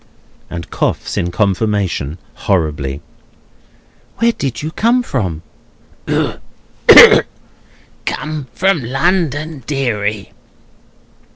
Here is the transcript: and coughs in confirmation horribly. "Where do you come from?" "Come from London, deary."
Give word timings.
and 0.49 0.71
coughs 0.71 1.15
in 1.15 1.29
confirmation 1.29 2.17
horribly. 2.33 3.01
"Where 4.17 4.31
do 4.31 4.49
you 4.55 4.71
come 4.71 5.03
from?" 5.03 5.43
"Come 8.07 8.47
from 8.51 8.83
London, 8.83 9.63
deary." 9.67 10.31